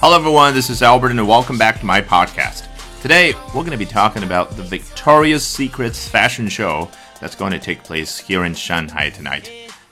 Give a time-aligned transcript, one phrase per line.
[0.00, 0.54] Hello, everyone.
[0.54, 2.64] This is Albert, and welcome back to my podcast.
[3.02, 6.88] Today, we're going to be talking about the Victoria's Secrets fashion show
[7.20, 9.48] that's going to take place here in Shanghai tonight.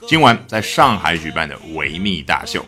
[0.07, 2.65] 今晚在上海举办的维密大秀。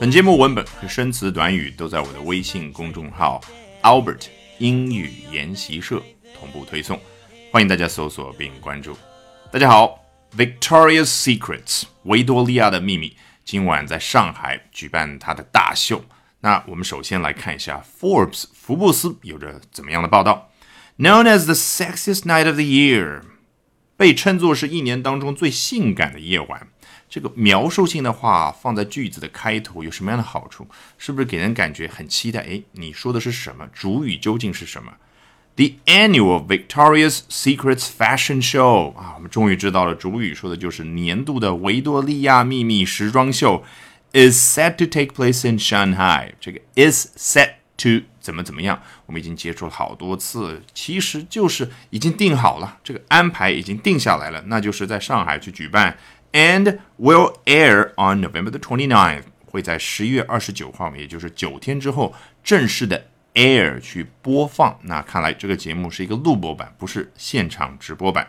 [0.00, 3.40] 本节目文本和生词短语都在我的微信公众号
[3.82, 4.26] Albert
[4.58, 6.02] 英语研习社
[6.38, 6.98] 同步推送，
[7.52, 8.96] 欢迎大家搜索并关注。
[9.52, 10.00] 大家好，
[10.36, 16.02] Victoria's Secrets 维多利亚的秘密今晚在上海举办它的大秀。
[16.45, 20.51] 那我们首先来看一下 Forbes 福布斯有着怎么样的报道。
[20.99, 23.21] Known as the sexiest night of the year，
[23.97, 26.67] 被称作是一年当中最性感的夜晚。
[27.09, 30.67] 这个描述性的话放在句子的开头有什么样的好处？
[30.99, 32.41] 是不是给人感觉很期待？
[32.41, 33.67] 诶，你说的是什么？
[33.73, 34.93] 主语究竟是什么
[35.55, 43.63] ？The annual Victoria's Secrets Fashion Show 啊，我们终于知道了，主语说的就是年度的维多利亚秘密时装秀。
[44.15, 46.31] Is set to take place in Shanghai。
[46.39, 55.97] 这个 is set to 怎么怎么样，我们已经接触了好多次，其实就是已经定好了，这个安排已经定下来了，那就是在上海去举办
[56.31, 64.79] ，and will air on November the twenty ninth，会在十一月二十九号，也就是九天之后正式的 air 去播放。
[64.83, 68.27] 那看来这个节目是一个录播版，不是现场直播版。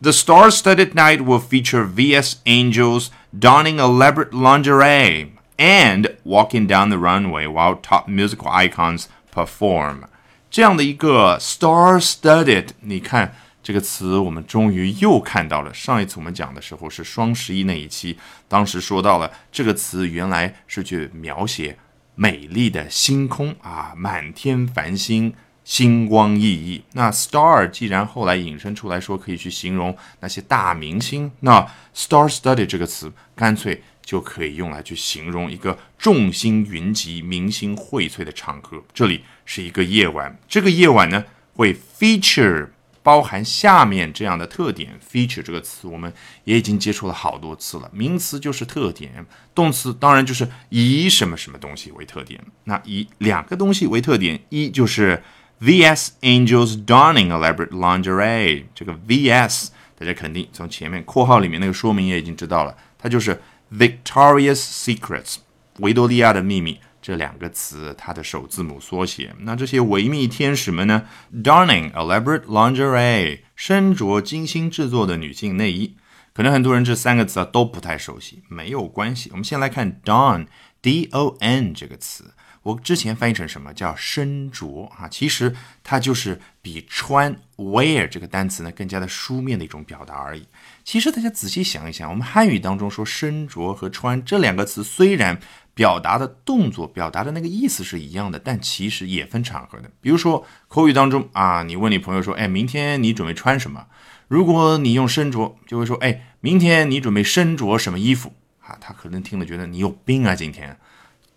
[0.00, 7.46] The star-studded night will feature VS Angels donning elaborate lingerie and walking down the runway
[7.46, 10.02] while top musical icons perform。
[10.50, 15.72] 这样的一个 star-studded，你看这个词，我们终于又看到了。
[15.72, 21.78] 上一次我们讲的时候是双十一那一期，当时说到了这个词原来是去描写
[22.14, 25.34] 美丽的星空啊，满天繁星。
[25.71, 26.83] 星光熠熠。
[26.91, 38.83] 那 star 既然后来引申出来说可以去形容那些大明星，那 star study 这个词干脆就可以用来去形容一个众星云集、明星荟萃的场合。
[38.93, 42.67] 这里是一个夜晚，这个夜晚呢会 feature
[43.01, 44.99] 包含下面这样的特点。
[44.99, 46.13] feature 这个词我们
[46.43, 49.25] 也已经接触了好多次了，名词就是特点，
[49.55, 52.41] 动词当然就是以什么什么东西为特点。
[52.65, 55.23] 那以两个东西为特点，一就是。
[55.61, 59.67] VS Angels donning elaborate lingerie，这个 VS
[59.97, 63.39] 大家肯定从前面括号里面那个说明也已经知道了，它就是
[63.71, 65.35] Victoria's Secrets
[65.77, 66.79] 维多利亚的秘密。
[66.99, 69.33] 这两个词它的首字母缩写。
[69.39, 71.03] 那这些维密天使们呢
[71.43, 75.95] ，donning elaborate lingerie 身着精心制作的女性内衣，
[76.33, 80.45] 可能很多人这三个词啊都不太熟悉，没有关系，我们先来看 don
[80.81, 82.33] D O N 这个词。
[82.63, 85.07] 我之前翻译成什么叫身着啊？
[85.07, 90.45] 其实它就是比穿 wear 这个单词呢更加的书面的一种表达而已。
[90.83, 95.39] 其实大家仔细想一想，我们汉语当中说身着和穿这两个词，虽然
[95.73, 99.89] 表达的动作、表达的那个意思是一样的，但其实也分场合的。
[99.99, 103.87] 比如说口语当中啊，你问你朋友说：“哎，明天你准备穿什么？”
[104.27, 110.77] 如果你用身着，就会说：“哎，明天你准备身着什么衣服？”啊，他可能听了觉得你有病啊，今天。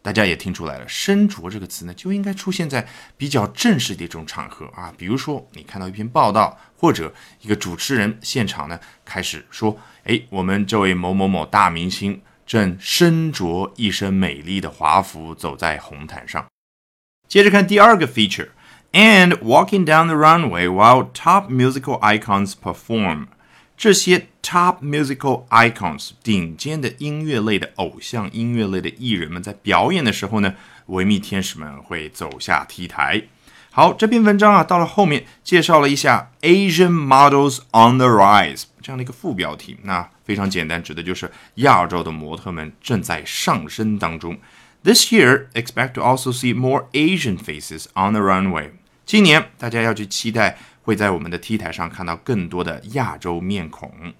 [0.04, 16.46] 大家也听出来了，“身着”这个词呢，就应该出现在比较正式的一种场合啊，比如说你看到一篇报道，或者一个主持人现场呢开始说：“哎，我们这位某某某大明星正身着一身美丽的华服走在红毯上。”
[17.26, 23.28] 接着看第二个 feature，and walking down the runway while top musical icons perform。
[23.76, 30.54] 这些 top musical icons 顶尖的音乐类的偶像、音乐类的艺人们在表演的时候呢，
[30.86, 33.22] 维密天使们会走下 T 台。
[33.70, 39.76] 好，这篇文章啊，到了后面介绍了一下 Asian models on the rise 这样的一个副标题。
[39.82, 44.38] 那非常简单，指的就是亚洲的模特们正在上升当中。
[44.84, 48.70] This year, expect to also see more Asian faces on the runway。
[49.04, 50.56] 今年大家要去期待。
[50.84, 54.14] 会在我们的 T 台上看到更多的亚洲面孔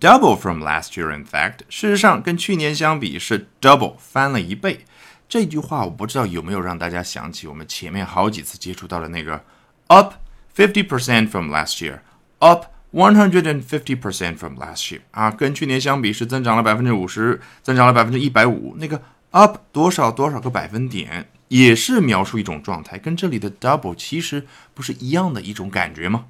[0.00, 1.14] ，double from last year.
[1.14, 4.86] In fact，事实上跟去年相比是 double 翻了一倍。
[5.28, 9.44] 这句话我不知道有没有让大家想起我们前面好几次接触到的那个
[9.88, 10.14] up
[10.56, 18.76] fifty percent from last year，up one hundred and fifty percent from last year 啊，跟去年相比是增长了百分之五十，增长了百分之一百五。
[18.78, 19.02] 那个
[19.32, 21.28] up 多少多少个百分点？
[21.48, 26.26] 也是描述一种状态，跟这里的 double 其实不是一样的一种感觉吗？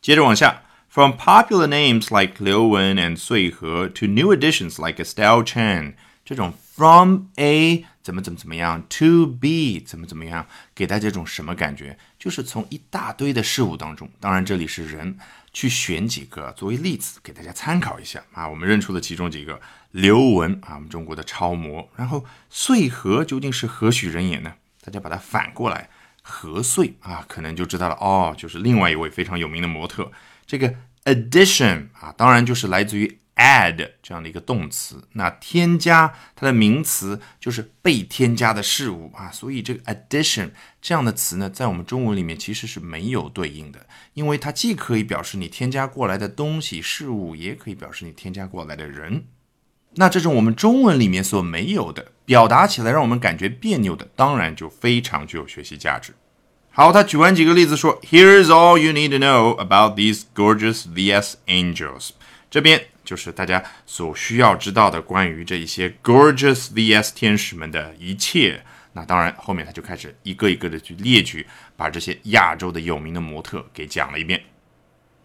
[0.00, 5.94] 接着往下，from popular names like 刘雯 and 穗禾 to new additions like Estelle Chen，
[6.24, 11.98] 这种 from A 怎么怎么怎么样 to be 怎么怎么样，给大家一种什么感觉？
[12.18, 15.18] 就是从一大堆的事物当中，当然这里是人，
[15.52, 18.48] 去选几个作为例子给大家参考一下啊。
[18.48, 19.60] 我们认出了其中几个。
[19.92, 21.90] 刘雯啊，我们中国的超模。
[21.96, 24.54] 然后穗禾究竟是何许人也呢？
[24.84, 25.90] 大家把它反过来
[26.22, 30.12] 何穗啊，可能就知道了哦，就是另外一位非常有名的模特。
[30.46, 30.72] 这个
[31.06, 35.02] addition 啊，当然就是来自于 add 这样的一个动词。
[35.14, 40.50] 那添加它的名词就是被添加的事物啊，所以这个 addition
[40.82, 49.24] 这样的词呢，在我们中文里面其实是没有对应的，因为它既可以表示你添加过来的东西、事物，也可以表示你添加过来的人。
[49.94, 56.14] 那这种我们中文里面所没有的，表达起来让我们感觉别扭的，当然就非常具有学习价值。
[56.70, 62.10] 好，他举完几个例子说，Here's all you need to know about these gorgeous VS angels。
[62.48, 68.62] 这边就是大家所需要知道的关于这一些 gorgeous VS 天使们的一切。
[68.92, 71.44] 那当然，后面他就开始一个一个的去列举，
[71.76, 74.40] 把这些亚洲的有名的模特给讲了一遍。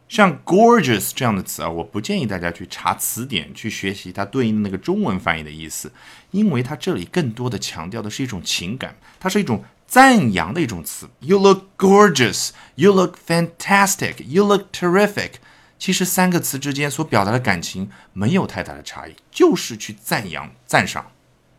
[0.10, 5.92] 像 gorgeous 这样的词啊，我不建议大家去查词典去学习它对应的那个中文翻译的意思，
[6.32, 11.08] 因为它这里更多的强调的是一种情感，它是一种赞扬的一种词。
[11.20, 15.34] You look gorgeous, you look fantastic, you look terrific。
[15.86, 21.12] 其实三个词之间所表达的感情没有太大的差异，就是去赞扬、赞赏。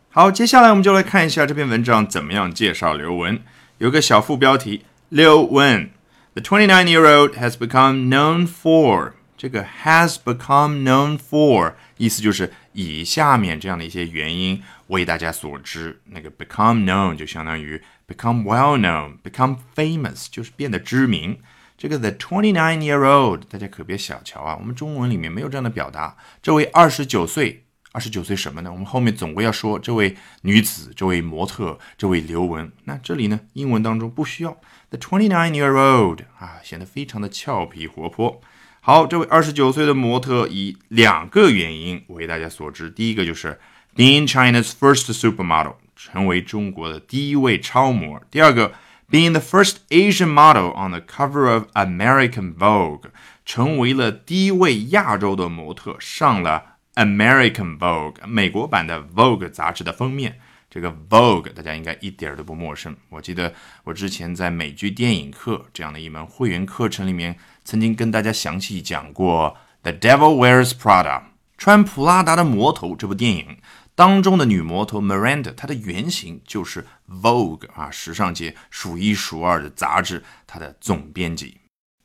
[0.09, 3.39] 好，接下来我们就来看一下这篇文章怎么样介绍刘雯。
[3.77, 5.91] 有个小副标题：刘雯。
[6.33, 16.01] The 29-year-old has become known for 这个 has become known for 意思就是以下面这样的一些原因为大家所知。
[16.07, 21.39] 那个 become known 就相当于 become well known，become famous 就是变得知名。
[21.77, 26.17] 这个 the 29-year-old 大家可别小瞧啊，我们中文里面没有这样的表达。
[26.41, 28.71] 这位二十九岁，二十九岁什么呢？
[28.71, 32.71] 我们后面总归要说这位女子，这位模特，这位刘雯。
[32.85, 34.57] 那这里呢，英文当中不需要。
[34.89, 38.41] The twenty-nine-year-old 啊，显得非常的俏皮活泼。
[38.81, 42.89] 好，这位二十九岁的模特以两个原因为大家所知。
[42.89, 43.59] 第一个就是
[43.95, 48.19] being China's first supermodel，成为中国的第一位超模。
[48.31, 48.71] 第二个
[49.09, 53.09] being the first Asian model on the cover of American Vogue，
[53.45, 60.39] 成为了第一位亚洲的模特上了 American Vogue 美国版的 Vogue 杂志的封面。
[60.69, 62.95] 这个 Vogue 大家应该一点都不陌生。
[63.09, 63.53] 我记得
[63.85, 69.55] 我之前在美剧电影课这样的一门会员课程里面，曾经跟大家详细讲过
[69.89, 71.19] 《The Devil Wears Prada》
[71.57, 73.57] 穿普拉达的魔头这部电影
[73.96, 81.58] 当中的女魔头 Miranda，她的原型就是 Vogue 啊，时尚界数一数二的杂志，它的总编辑。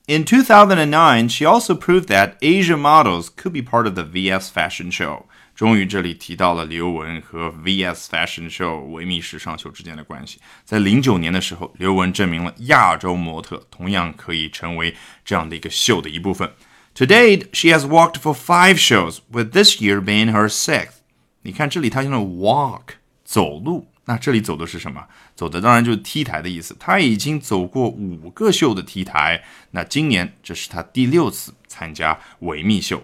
[0.07, 4.89] In 2009, she also proved that Asian models could be part of the VS fashion
[4.89, 5.24] show.
[5.54, 10.39] 终于，这里提到了刘雯和 VS Fashion Show 维密时尚秀之间的关系。
[10.63, 14.95] 在零九年的时候，刘雯证明了亚洲模特同样可以成为
[15.25, 16.54] 这样的一个秀的一部分。
[16.94, 21.00] To date, she has walked for five shows, with this year being her sixth.
[21.43, 22.94] 你看这里，她用了 walk
[23.25, 25.05] 走路，那这里走的是什么？
[25.35, 26.77] 走的当然就是 T 台的意思。
[26.79, 33.03] 他已经走过五个秀的 T 台，那今年这是他第六次参加维密秀。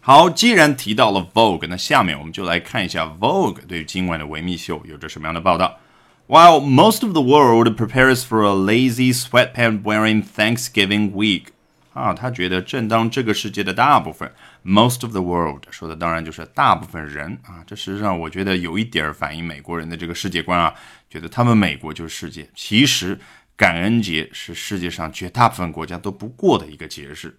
[0.00, 5.78] 好，既然提到了 Vogue，那下面我们就来看一下 Vogue 对于今晚的维密秀有着什么样的报道。
[6.26, 11.53] While most of the world prepares for a lazy sweatpant-wearing Thanksgiving week，
[11.94, 14.30] 啊，他觉得正当这个世界的大部分
[14.64, 20.74] most of the world 说的当然就是大部分人啊，这实际上我觉得有一点反映美国人的这个世界观啊，
[21.08, 22.50] 觉得他们美国就是世界。
[22.54, 23.18] 其实
[23.56, 27.38] 感恩节是世界上绝大部分国家都不过的一个节日。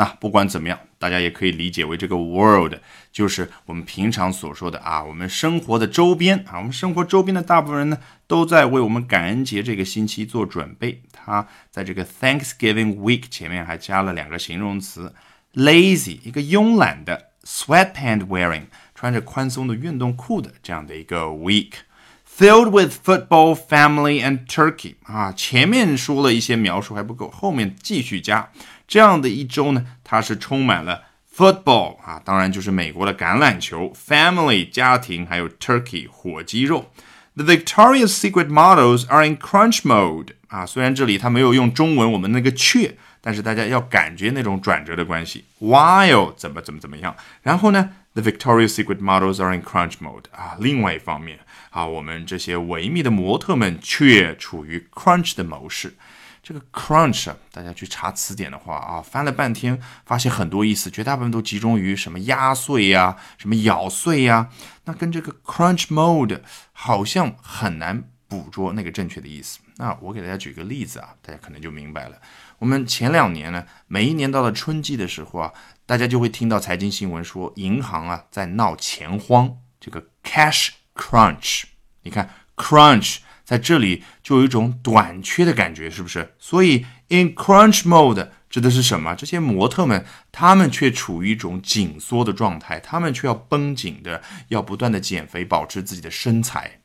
[0.00, 2.72] 那不管怎么样，大家也可以理解为这个 world
[3.12, 11.02] 就是我们平常所说的啊，我们生活的周边啊，我们生活周边的大部分人呢，都在为我们感恩节这个星期做准备。
[11.12, 15.14] 他在这个 Thanksgiving week 前面还加了两个形容词
[15.52, 18.62] ：lazy 一个慵懒的，sweatpant wearing
[18.94, 28.50] 穿着宽松的运动裤的这样的一个 week，filled with football, family and turkey 啊，前面说了一些描述还不够，后面继续加。
[28.90, 36.90] 这样的一周呢，它是充满了 football 啊，当然就是美国的橄榄球，family 家庭，还有 turkey 火鸡肉。
[37.36, 45.44] The Victoria's Secret models are in crunch mode 啊，虽然这里它没有用中文我们那个却，但是大家要感觉那种转折的关系。
[45.60, 51.38] While 怎么怎么怎么样，然后呢，The Victoria's Secret models are in crunch mode 啊，另外一方面
[51.70, 55.94] 啊，我们这些维密的模特们却处于 crunch 的模式。
[56.42, 64.48] 这个 crunch，大家去查词典的话啊，翻了半天，发现很多意思，绝大部分都集中于什么压碎呀，什么咬碎呀，
[64.84, 66.40] 那跟这个 crunch mode
[66.72, 69.58] 好像很难捕捉那个正确的意思。
[69.76, 72.16] 那我给大家举个例子啊，大家可能就明白了。
[72.58, 75.52] 我们前两年呢，每一年到了春季的时候啊，
[75.84, 81.64] 大家就会听到财经新闻说，银行啊在闹钱荒，这个 cash crunch。
[82.02, 83.18] 你看 crunch。
[83.50, 86.34] 在这里就有一种短缺的感觉，是不是？
[86.38, 89.12] 所以 in crunch mode 指的是什么？
[89.16, 96.78] 这些模特们，他们却处于一种紧缩的状态，他们却要绷紧的，要不断的减肥，保持自己的身材。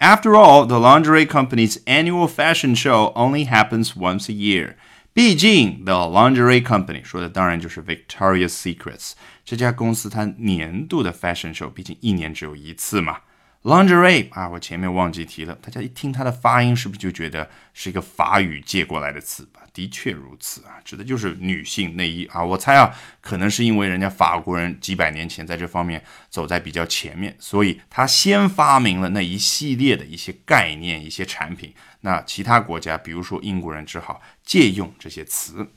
[0.00, 4.74] After all, the lingerie company's annual fashion show only happens once a year.
[5.12, 9.12] 毕竟，the lingerie company 说的当然就是 Victoria's Secrets
[9.44, 13.18] 这家公司，它年度的 fashion show 毕竟一年只有一次嘛。
[13.62, 19.60] Lingerie 啊，我前面忘记提了，大家一听它的发音，是不是就觉得是一个法语借过来的词吧？
[19.72, 22.42] 的确如此啊，指的就是女性内衣啊。
[22.42, 22.90] 我猜啊，
[23.20, 31.74] 可能是因为人家法国人几百年前在这方面走在比较前面，所以他先发明了那一系列的一些概念、一些产品。
[32.00, 35.68] 那其他国家，比如说英国人，只好借用这些词。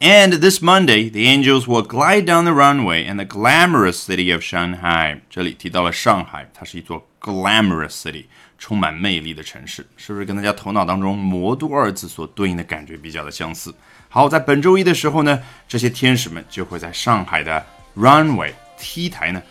[0.00, 4.42] And this Monday, the angels will glide down the runway in the glamorous city of
[4.42, 5.22] Shanghai。
[5.28, 8.26] 这里提到了上海，它是一座 glamorous city，
[8.58, 13.74] 充满魅力的城市，是不是跟大家头脑当中“魔都”二字所对应的感觉比较的相似？
[14.08, 17.64] 好，在本周一的时候呢，这些天使们就会在上海的
[17.96, 19.42] runway 梯台呢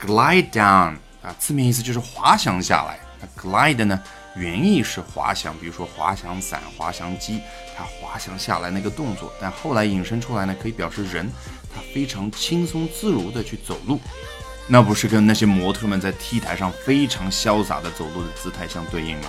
[0.00, 2.98] glide down 啊，字面意思就是滑翔下来。
[3.20, 4.00] 那 glide 呢？
[4.36, 7.40] 原意是滑翔，比如说滑翔伞、滑翔机，
[7.76, 11.30] 它滑翔下来那个动作，但后来引申出来呢，可以表示人
[11.72, 14.00] 他非常轻松自如的去走路，
[14.66, 19.28] 那不是跟那些模特们在 T 台上非常潇洒的走路的姿态相对应吗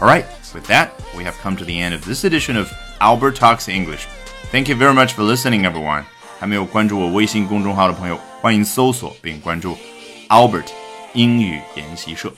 [0.00, 2.68] ？All right, with that, we have come to the end of this edition of
[3.00, 4.06] Albert Talks English.
[4.52, 6.04] Thank you very much for listening, everyone.
[6.38, 9.76] 还没有关注我微信公众号的朋友，欢迎搜索并关注
[10.28, 10.66] Albert
[11.14, 12.32] 英语研习社。